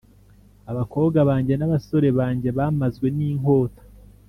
[0.71, 3.81] abakobwa banjye n’abasore banjye bamazwe n’inkota,